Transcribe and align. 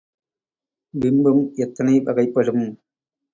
பிம்பம் 0.93 1.43
எத்தனை 1.55 1.95
வகைப்படும்? 1.99 2.65